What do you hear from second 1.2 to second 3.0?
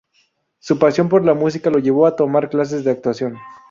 la música lo llevó a tomar clases de